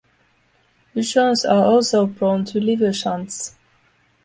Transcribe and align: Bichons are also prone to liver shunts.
Bichons 0.95 1.45
are 1.47 1.63
also 1.63 2.07
prone 2.07 2.43
to 2.45 2.59
liver 2.59 2.91
shunts. 2.91 3.53